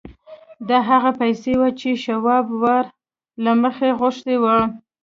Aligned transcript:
دا 0.67 0.77
هغه 0.89 1.11
پیسې 1.21 1.53
وې 1.59 1.69
چې 1.79 1.89
شواب 2.03 2.45
وار 2.61 2.85
له 3.43 3.51
مخه 3.61 3.87
غوښتي 3.99 4.35
وو 4.39 4.57